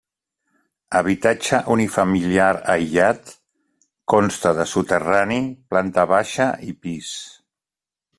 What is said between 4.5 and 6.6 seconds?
de soterrani, planta baixa